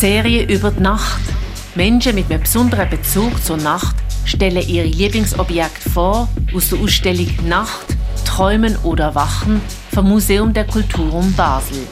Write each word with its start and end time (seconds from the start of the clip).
Serie 0.00 0.44
über 0.44 0.70
die 0.70 0.80
Nacht. 0.80 1.20
Menschen 1.74 2.14
mit 2.14 2.30
einem 2.30 2.40
besonderen 2.40 2.88
Bezug 2.88 3.44
zur 3.44 3.58
Nacht 3.58 3.94
stellen 4.24 4.66
ihre 4.66 4.86
Lieblingsobjekte 4.86 5.90
vor 5.90 6.28
aus 6.54 6.70
der 6.70 6.78
Ausstellung 6.80 7.28
Nacht, 7.46 7.86
Träumen 8.24 8.76
oder 8.78 9.14
Wachen 9.14 9.60
vom 9.94 10.08
Museum 10.08 10.54
der 10.54 10.66
Kulturum 10.66 11.34
Basel. 11.34 11.86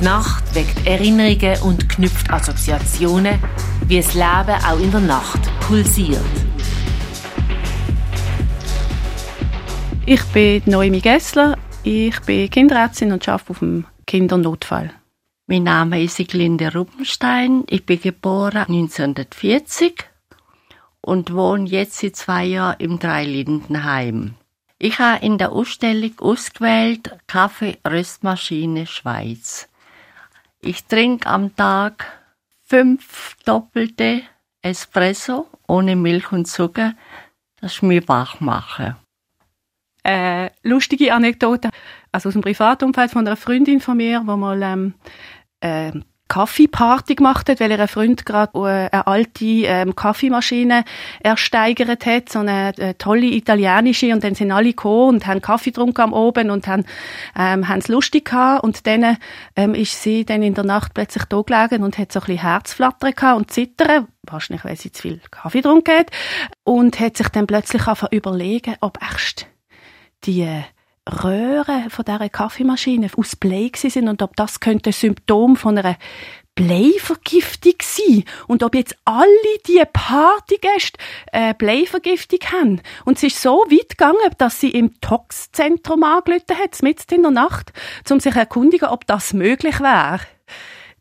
Die 0.00 0.04
Nacht 0.06 0.54
weckt 0.54 0.86
Erinnerungen 0.86 1.60
und 1.62 1.88
knüpft 1.88 2.30
Assoziationen, 2.30 3.38
wie 3.86 3.98
das 3.98 4.14
Leben 4.14 4.64
auch 4.66 4.80
in 4.80 4.90
der 4.90 5.00
Nacht 5.00 5.40
pulsiert. 5.60 6.47
Ich 10.10 10.24
bin 10.32 10.62
Noemi 10.64 11.00
Gessler, 11.00 11.58
ich 11.82 12.18
bin 12.20 12.48
Kinderärztin 12.48 13.12
und 13.12 13.28
arbeite 13.28 13.50
auf 13.50 13.58
dem 13.58 13.84
Kindernotfall. 14.06 14.90
Mein 15.46 15.64
Name 15.64 16.02
ist 16.02 16.16
Siglinde 16.16 16.72
Ruppenstein. 16.72 17.64
Ich 17.68 17.84
bin 17.84 18.00
geboren 18.00 18.64
1940 18.68 20.08
und 21.02 21.34
wohne 21.34 21.68
jetzt 21.68 21.98
seit 21.98 22.16
zwei 22.16 22.46
Jahren 22.46 22.76
im 22.78 22.98
Dreilindenheim. 22.98 24.36
Ich 24.78 24.98
habe 24.98 25.22
in 25.22 25.36
der 25.36 25.52
Ausstellung 25.52 26.18
ausgewählt 26.20 27.14
Kaffee-Röstmaschine 27.26 28.86
Schweiz. 28.86 29.68
Ich 30.62 30.86
trinke 30.86 31.28
am 31.28 31.54
Tag 31.54 32.06
fünf 32.62 33.36
doppelte 33.44 34.22
Espresso 34.62 35.48
ohne 35.66 35.96
Milch 35.96 36.32
und 36.32 36.46
Zucker. 36.46 36.94
Das 37.60 37.74
ist 37.74 37.82
mir 37.82 38.08
wach 38.08 38.40
machen. 38.40 38.96
Äh, 40.04 40.50
lustige 40.62 41.12
Anekdote, 41.12 41.70
also 42.12 42.28
aus 42.28 42.32
dem 42.32 42.42
Privatumfeld 42.42 43.10
von 43.10 43.26
einer 43.26 43.36
Freundin 43.36 43.80
von 43.80 43.96
mir, 43.96 44.22
wo 44.24 44.36
mal 44.36 44.62
ähm, 44.62 44.94
äh, 45.60 45.92
Kaffeeparty 46.28 47.14
gemacht 47.14 47.48
hat, 47.48 47.58
weil 47.60 47.70
ihr 47.70 47.88
Freund 47.88 48.24
gerade 48.26 48.58
äh, 48.58 48.90
eine 48.92 49.06
alte 49.06 49.44
ähm, 49.44 49.96
Kaffeemaschine 49.96 50.84
ersteigert 51.20 52.04
hat, 52.04 52.28
so 52.28 52.40
eine, 52.40 52.76
äh, 52.76 52.94
tolle 52.94 53.26
italienische. 53.26 54.12
Und 54.12 54.22
dann 54.22 54.34
sind 54.34 54.52
alle 54.52 54.68
gekommen 54.68 55.16
und 55.16 55.26
haben 55.26 55.40
Kaffee 55.40 55.70
getrunken 55.70 56.02
am 56.02 56.12
Oben 56.12 56.50
und 56.50 56.66
haben 56.66 56.84
ähm, 57.36 57.66
es 57.76 57.88
lustig 57.88 58.26
gehabt. 58.26 58.62
Und 58.62 58.86
dann 58.86 59.16
ähm, 59.56 59.74
ist 59.74 60.02
sie 60.02 60.24
dann 60.24 60.42
in 60.42 60.54
der 60.54 60.64
Nacht 60.64 60.94
plötzlich 60.94 61.24
da 61.24 61.40
gelegen 61.40 61.82
und 61.82 61.96
hat 61.98 62.12
so 62.12 62.20
ein 62.20 62.26
bisschen 62.26 62.42
Herzflattern 62.42 63.12
gehabt 63.14 63.38
und 63.38 63.50
zittern, 63.50 64.08
wahrscheinlich 64.22 64.64
weil 64.64 64.76
sie 64.76 64.92
zu 64.92 65.02
viel 65.02 65.20
Kaffee 65.30 65.62
getrunken 65.62 65.98
hat. 65.98 66.10
Und 66.64 67.00
hat 67.00 67.16
sich 67.16 67.28
dann 67.30 67.46
plötzlich 67.46 67.86
einfach 67.86 68.12
überlegen, 68.12 68.76
ob 68.80 68.98
echt 69.02 69.48
die 70.24 70.48
Röhren 71.08 71.90
von 71.90 72.04
dieser 72.04 72.28
Kaffeemaschine 72.28 73.08
aus 73.16 73.36
Blei 73.36 73.70
sind 73.74 74.08
und 74.08 74.22
ob 74.22 74.36
das 74.36 74.60
könnte 74.60 74.90
ein 74.90 74.92
Symptom 74.92 75.56
von 75.56 75.78
einer 75.78 75.96
Bleivergiftung 76.54 77.74
sein 77.80 78.24
und 78.48 78.64
ob 78.64 78.74
jetzt 78.74 78.96
alle 79.04 79.28
die 79.66 79.80
Partygäste 79.92 80.98
äh, 81.32 81.54
Bleivergiftung 81.54 82.40
haben. 82.52 82.80
Und 83.04 83.18
es 83.18 83.22
ist 83.22 83.40
so 83.40 83.64
weit 83.68 83.90
gegangen, 83.90 84.18
dass 84.38 84.60
sie 84.60 84.70
im 84.70 85.00
Toxzentrum 85.00 86.02
angerufen 86.02 86.58
hat, 86.60 86.82
mitten 86.82 87.14
in 87.14 87.22
der 87.22 87.30
Nacht, 87.30 87.72
um 88.10 88.18
sich 88.18 88.34
erkundigen, 88.34 88.88
ob 88.88 89.06
das 89.06 89.32
möglich 89.32 89.78
wäre. 89.78 90.20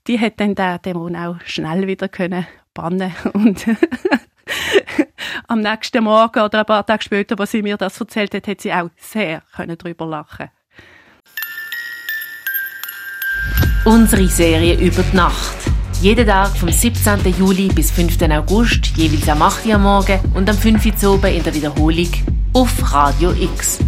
Die 0.05 0.19
hat 0.19 0.39
dann 0.39 0.53
den 0.53 0.81
Dämon 0.83 1.15
auch 1.15 1.37
schnell 1.43 1.87
wieder 1.87 2.07
können 2.07 2.45
bannen 2.75 3.15
und 3.33 3.65
am 5.47 5.61
nächsten 5.61 6.03
Morgen 6.03 6.41
oder 6.41 6.59
ein 6.59 6.65
paar 6.65 6.85
Tage 6.85 7.03
später, 7.03 7.39
als 7.39 7.51
sie 7.51 7.61
mir 7.61 7.77
das 7.77 7.99
erzählt 7.99 8.33
hat, 8.33 8.47
hat 8.47 8.61
sie 8.61 8.73
auch 8.73 8.89
sehr 8.97 9.41
darüber 9.57 10.05
lachen 10.05 10.49
Unsere 13.85 14.27
Serie 14.27 14.75
über 14.75 15.01
die 15.01 15.15
Nacht. 15.15 15.55
Jeden 16.01 16.27
Tag 16.27 16.55
vom 16.57 16.69
17. 16.69 17.33
Juli 17.39 17.69
bis 17.69 17.89
5. 17.91 18.21
August, 18.23 18.87
jeweils 18.97 19.29
am 19.29 19.41
8. 19.41 19.65
Uhr 19.65 19.77
morgen 19.77 20.19
und 20.35 20.49
am 20.49 20.57
5. 20.57 21.03
Uhr 21.03 21.23
in 21.25 21.43
der 21.43 21.55
Wiederholung 21.55 22.11
auf 22.53 22.93
Radio 22.93 23.31
X. 23.31 23.79